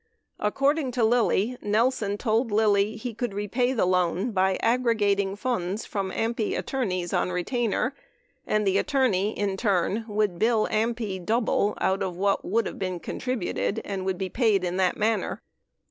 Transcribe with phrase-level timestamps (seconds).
[0.39, 6.09] According to Lilly, Nelson told Lilly he could repay the loan by aggregating funds from
[6.11, 7.93] AMPI attorneys on retainer,
[8.47, 12.99] "[a]nd the attorney in turn would bill AMPI double out of what would have been
[12.99, 15.39] contributed and be paid in that manner."